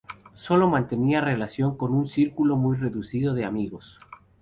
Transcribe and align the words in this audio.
Sólo 0.33 0.67
mantenía 0.67 1.21
relación 1.21 1.77
con 1.77 1.93
un 1.93 2.07
círculo 2.07 2.57
muy 2.57 2.75
reducido 2.75 3.35
de 3.35 3.45
amigos. 3.45 3.99